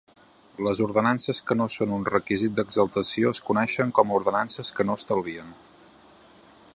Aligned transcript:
Les 0.67 0.79
ordenances 0.85 1.41
que 1.49 1.57
no 1.59 1.67
són 1.73 1.93
un 1.97 2.07
requisit 2.07 2.55
d'exaltació 2.61 3.35
es 3.37 3.43
coneixen 3.51 3.93
com 3.99 4.11
a 4.11 4.17
ordenances 4.21 4.75
que 4.79 4.89
no 4.91 4.99
estalvien. 5.03 5.53